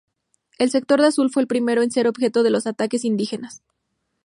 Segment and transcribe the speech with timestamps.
[0.57, 3.61] El sector de Azul fue el primero en ser objeto de los ataques indígenas.